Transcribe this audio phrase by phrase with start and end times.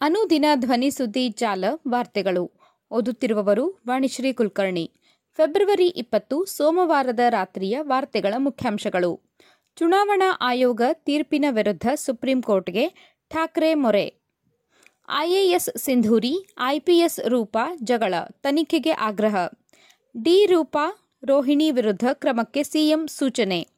[0.00, 2.52] ಅನುದಿನ ಧ್ವನಿ ಸುದ್ದಿ ಜಾಲ ವಾರ್ತೆಗಳು.
[2.90, 4.92] ಓದುತ್ತಿರುವವರು ವಾಣಿಶ್ರೀ ಕುಲಕರ್ಣಿ.
[5.36, 9.20] ಫೆಬ್ರವರಿ ಇಪ್ಪತ್ತು, ಸೋಮವಾರದ ರಾತ್ರಿಯ ವಾರ್ತೆಗಳ ಮುಖ್ಯಾಂಶಗಳು.
[9.76, 12.88] ಚುನಾವಣಾ ಆಯೋಗ ತೀರ್ಪಿನ ವಿರುದ್ಧ ಸುಪ್ರೀಂ ಕೋರ್ಟ್ಗೆ
[13.30, 14.14] ಠಾಕ್ರೆ ಮೊರೆ.
[15.18, 19.36] ಐಎಎಸ್ ಸಿಂಧೂರಿ, ಐಪಿಎಸ್ ರೂಪಾ ಜಗಳ, ತನಿಖೆಗೆ ಆಗ್ರಹ.
[20.22, 23.68] ಡಿ ರೂಪಾ, ರೋಹಿಣಿ ವಿರುದ್ಧ ಕ್ರಮಕ್ಕೆ ಸಿಎಂ ಸೂಚನೆ.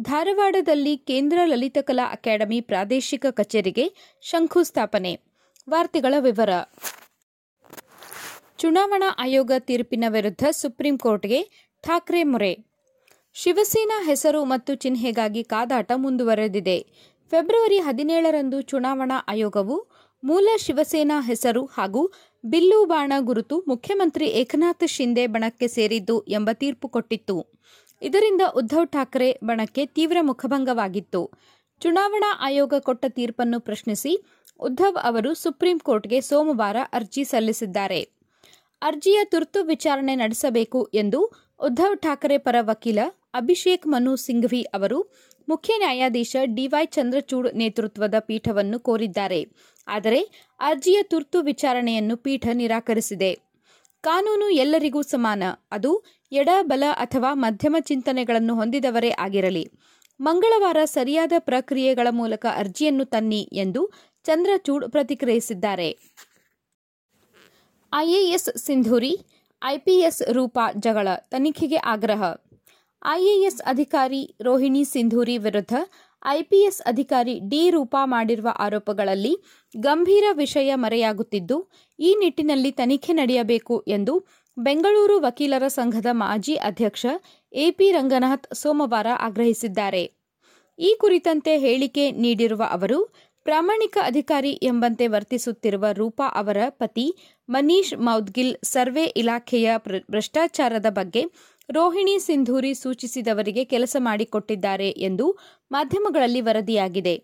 [0.00, 5.33] ಧಾರವಾಡದಲ್ಲಿ ಕೇಂದ್ರ ಲಲಿತಕಲಾ ಅಕಾಡೆಮಿ ಪ್ರಾದೇಶಿಕ ಕಚೇರಿಗೆ ಶಂಕುಸ್ಥಾಪನೆ.
[5.70, 6.50] ವಾರ್ತೆಗಳ ವಿವರ.
[8.58, 12.58] ಚುನಾವಣಾ ಆಯೋಗ ತೀರ್ಪಿನ ವಿರುದ್ಧ ಸುಪ್ರೀಂ ಕೋರ್ಟ್ಗೆ ಠಾಕ್ರೆ ಮೊರೆ.
[13.34, 16.78] ಶಿವಸೇನಾ ಹೆಸರು ಮತ್ತು ಚಿಹ್ನೆಗಾಗಿ ಕಾದಾಟ ಮುಂದುವರೆದಿದೆ.
[17.30, 19.86] ಫೆಬ್ರವರಿ ಹದಿನೇಳರಂದು ಚುನಾವಣಾ ಆಯೋಗವು
[20.24, 22.12] ಮೂಲ ಶಿವಸೇನಾ ಹೆಸರು ಹಾಗೂ
[22.46, 27.46] ಬಿಲ್ಲು ಬಾಣ ಗುರುತು ಮುಖ್ಯಮಂತ್ರಿ ಏಕನಾಥ್ ಶಿಂದೆ ಬಣಕ್ಕೆ ಸೇರಿದ್ದು ಎಂಬ ತೀರ್ಪು ಕೊಟ್ಟಿತ್ತು.
[28.02, 31.30] ಇದರಿಂದ ಉದ್ಧವ್ ಠಾಕ್ರೆ ಬಣಕ್ಕೆ ತೀವ್ರ ಮುಖಭಂಗವಾಗಿತ್ತು.
[31.84, 34.24] ಚುನಾವಣಾ ಆಯೋಗ ಕೊಟ್ಟ ತೀರ್ಪನ್ನು ಪ್ರಶ್ನಿಸಿ
[34.60, 38.08] ಉದ್ಧವ್ ಅವರು ಸುಪ್ರೀಂ ಕೋರ್ಟ್ಗೆ ಸೋಮವಾರ ಅರ್ಜಿ ಸಲ್ಲಿಸಿದ್ದಾರೆ.
[38.82, 41.20] ಅರ್ಜಿಯ ತುರ್ತು ವಿಚಾರಣೆ ನಡೆಸಬೇಕು ಎಂದು
[41.60, 42.98] ಉದ್ಧವ್ ಠಾಕರೆ ಪರ ವಕೀಲ
[43.34, 45.12] ಅಭಿಷೇಕ್ ಮನು ಸಿಂಘ್ವಿ ಅವರು
[45.48, 49.48] ಮುಖ್ಯ ನ್ಯಾಯಾಧೀಶ ಡಿವೈ ಚಂದ್ರಚೂಡ್ ನೇತೃತ್ವದ ಪೀಠವನ್ನು ಕೋರಿದ್ದಾರೆ.
[49.88, 50.20] ಆದರೆ
[50.60, 53.38] ಅರ್ಜಿಯ ತುರ್ತು ವಿಚಾರಣೆಯನ್ನು ಪೀಠ ನಿರಾಕರಿಸಿದೆ.
[54.00, 55.42] ಕಾನೂನು ಎಲ್ಲರಿಗೂ ಸಮಾನ.
[55.72, 59.70] ಅದು ಎಡ, ಬಲ ಅಥವಾ ಮಧ್ಯಮ ಚಿಂತನೆಗಳನ್ನು ಹೊಂದಿದವರೇ ಆಗಿರಲಿ.
[60.20, 63.92] ಮಂಗಳವಾರ ಸರಿಯಾದ ಪ್ರಕ್ರಿಯೆಗಳ ಮೂಲಕ ಅರ್ಜಿಯನ್ನು ತನ್ನಿ ಎಂದು
[64.24, 65.88] ಚಂದ್ರಚೂಡ್ ಪ್ರತಿಕ್ರಿಯಿಸಿದ್ದಾರೆ.
[67.92, 69.12] ಐಎಎಸ್ ಸಿಂಧೂರಿ,
[69.64, 72.22] ಐಪಿಎಸ್ ರೂಪಾ ಜಗಳ ತನಿಖೆಗೆ ಆಗ್ರಹ.
[73.06, 75.74] ಐಎಎಸ್ ಅಧಿಕಾರಿ ರೋಹಿಣಿ ಸಿಂಧೂರಿ ವಿರುದ್ಧ
[76.26, 79.32] ಐಪಿಎಸ್ ಅಧಿಕಾರಿ ಡಿ ರೂಪಾ ಮಾಡಿರುವ ಆರೋಪಗಳಲ್ಲಿ
[79.74, 84.14] ಗಂಭೀರ ವಿಷಯ ಮರೆಯಾಗುತ್ತಿದ್ದು, ಈ ನಿಟ್ಟಿನಲ್ಲಿ ತನಿಖೆ ನಡೆಯಬೇಕು ಎಂದು
[84.56, 87.06] ಬೆಂಗಳೂರು ವಕೀಲರ ಸಂಘದ ಮಾಜಿ ಅಧ್ಯಕ್ಷ
[87.54, 90.12] ಎಪಿ ರಂಗನಾಥ್ ಸೋಮವಾರ ಆಗ್ರಹಿಸಿದ್ದಾರೆ.
[90.78, 93.14] ಈ ಕುರಿತಂತೆ ಹೇಳಿಕೆ ನೀಡಿರುವ ಅವರು,
[93.44, 99.70] ಪ್ರಾಮಾಣಿಕ ಅಧಿಕಾರಿ ಎಂಬಂತೆ ವರ್ತಿಸುತ್ತಿರುವ ರೂಪಾ ಅವರ ಪತಿ ಮನೀಶ್ ಮೌದ್ಗಿಲ್ ಸರ್ವೆ ಇಲಾಖೆಯ
[100.10, 101.22] ಭ್ರಷ್ಟಾಚಾರದ ಬಗ್ಗೆ
[101.70, 105.38] ರೋಹಿಣಿ ಸಿಂಧೂರಿ ಸೂಚಿಸಿದವರಿಗೆ ಕೆಲಸ ಮಾಡಿಕೊಟ್ಟಿದ್ದಾರೆ ಎಂದು
[105.70, 107.14] ಮಾಧ್ಯಮಗಳಲ್ಲಿ ವರದಿಯಾಗಿದೆ.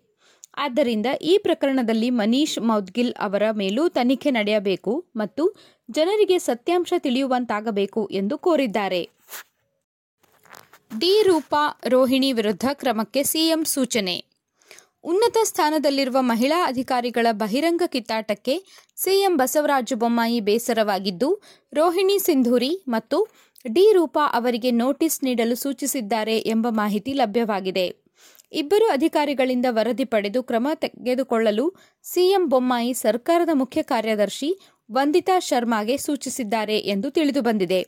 [0.57, 5.55] ಆದ್ದರಿಂದ ಈ ಪ್ರಕರಣದಲ್ಲಿ ಮನೀಶ್ ಮೌದ್ಗಿಲ್ ಅವರ ಮೇಲೂ ತನಿಖೆ ನಡೆಯಬೇಕು ಮತ್ತು
[5.91, 9.09] ಜನರಿಗೆ ಸತ್ಯಾಂಶ ತಿಳಿಯುವಂತಾಗಬೇಕು ಎಂದು ಕೋರಿದ್ದಾರೆ.
[10.99, 14.15] ಡಿ ರೂಪಾ ರೋಹಿಣಿ ವಿರುದ್ಧ ಕ್ರಮಕ್ಕೆ ಸಿಎಂ ಸೂಚನೆ.
[15.03, 18.55] ಉನ್ನತ ಸ್ಥಾನದಲ್ಲಿರುವ ಮಹಿಳಾ ಅಧಿಕಾರಿಗಳ ಬಹಿರಂಗ ಕಿತ್ತಾಟಕ್ಕೆ
[18.97, 21.41] ಸಿಎಂ ಬಸವರಾಜ ಬೊಮ್ಮಾಯಿ ಬೇಸರವಾಗಿದ್ದು,
[21.73, 23.19] ರೋಹಿಣಿ ಸಿಂಧೂರಿ ಮತ್ತು
[23.65, 27.85] ಡಿ ರೂಪಾ ಅವರಿಗೆ ನೋಟಿಸ್ ನೀಡಲು ಸೂಚಿಸಿದ್ದಾರೆ ಎಂಬ ಮಾಹಿತಿ ಲಭ್ಯವಾಗಿದೆ.
[28.51, 34.51] ಇಬ್ಬರು ಅಧಿಕಾರಿಗಳಿಂದ ವರದಿ ಪಡೆದು ಕ್ರಮ ತೆಗೆದುಕೊಳ್ಳಲು ಸಿಎಂ ಬೊಮ್ಮಾಯಿ ಸರ್ಕಾರದ ಮುಖ್ಯ ಕಾರ್ಯದರ್ಶಿ
[34.91, 37.81] ವಂದಿತಾ ಶರ್ಮಾಗೆ ಸೂಚಿಸಿದ್ದಾರೆ ಎಂದು ತಿಳಿದುಬಂದಿದೆ.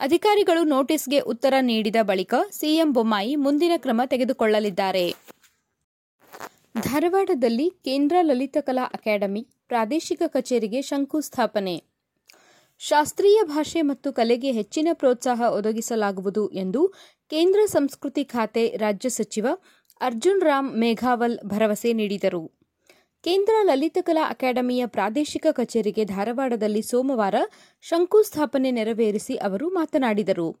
[0.00, 5.14] ಅಧಿಕಾರಿಗಳು ನೋಟಿಸ್ಗೆ ಉತ್ತರ ನೀಡಿದ ಬಳಿಕ ಸಿಎಂ ಬೊಮ್ಮಾಯಿ ಮುಂದಿನ ಕ್ರಮ ತೆಗೆದುಕೊಳ್ಳಲಿದ್ದಾರೆ.
[6.80, 11.82] ಧಾರವಾಡದಲ್ಲಿ ಕೇಂದ್ರ ಲಲಿತಕಲಾ ಅಕಾಡೆಮಿ ಪ್ರಾದೇಶಿಕ ಕಚೇರಿಗೆ ಶಂಕುಸ್ಥಾಪನೆ.
[12.78, 16.88] ಶಾಸ್ತ್ರೀಯ ಭಾಷೆ ಮತ್ತು ಕಲೆಗೆ ಹೆಚ್ಚಿನ ಪ್ರೋತ್ಸಾಹ ಒದಗಿಸಲಾಗುವುದು ಎಂದು
[17.30, 19.46] ಕೇಂದ್ರ ಸಂಸ್ಕೃತಿ ಖಾತೆ ರಾಜ್ಯ ಸಚಿವ
[20.00, 22.57] ಅರ್ಜುನ್ ರಾಮ್ ಮೇಘಾವಲ್ ಭರವಸೆ ನೀಡಿದರು.
[23.28, 27.34] ಕೇಂದ್ರ ಲಲಿತಕಲಾ ಅಕಾಡೆಮಿಯ ಪ್ರಾದೇಶಿಕ ಕಚೇರಿಗೆ ಧಾರವಾಡದಲ್ಲಿ ಸೋಮವಾರ
[27.82, 30.56] ಶಂಕುಸ್ಥಾಪನೆ ನೆರವೇರಿಸಿ ಅವರು ಮಾತನಾಡಿದರು.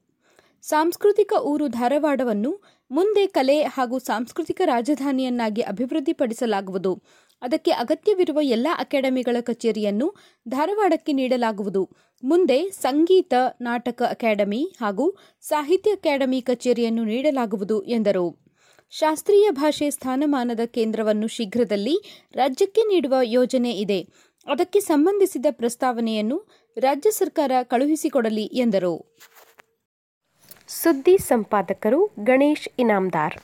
[0.62, 7.02] ಸಾಂಸ್ಕೃತಿಕ ಊರು ಧಾರವಾಡವನ್ನು ಮುಂದೆ ಕಲೆ ಹಾಗೂ ಸಾಂಸ್ಕೃತಿಕ ರಾಜಧಾನಿಯನ್ನಾಗಿ ಅಭಿವೃದ್ಧಿಪಡಿಸಲಾಗುವುದು.
[7.42, 10.14] ಅದಕ್ಕೆ ಅಗತ್ಯವಿರುವ ಎಲ್ಲ ಅಕಾಡೆಮಿಗಳ ಕಚೇರಿಯನ್ನು
[10.48, 11.90] ಧಾರವಾಡಕ್ಕೆ ನೀಡಲಾಗುವುದು.
[12.24, 18.47] ಮುಂದೆ ಸಂಗೀತ, ನಾಟಕ ಅಕಾಡೆಮಿ ಹಾಗೂ ಸಾಹಿತ್ಯ ಅಕಾಡೆಮಿ ಕಚೇರಿಯನ್ನು ನೀಡಲಾಗುವುದು ಎಂದರು.
[18.90, 24.06] ಶಾಸ್ತ್ರೀಯ ಭಾಷೆ ಸ್ಥಾನಮಾನದ ಕೇಂದ್ರವನ್ನು ಶೀಘ್ರದಲ್ಲಿ ರಾಜ್ಯಕ್ಕೆ ನೀಡುವ ಯೋಜನೆ ಇದೆ.
[24.46, 29.18] ಅದಕ್ಕೆ ಸಂಬಂಧಿಸಿದ ಪ್ರಸ್ತಾವನೆಯನ್ನು ರಾಜ್ಯ ಸರ್ಕಾರ ಕಳುಹಿಸಿಕೊಡಲಿ ಎಂದರು.
[30.68, 33.34] ಸುದ್ದಿ ಸಂಪಾದಕರು ಗಣೇಶ್ ಇನಾಮ್ದಾರ್.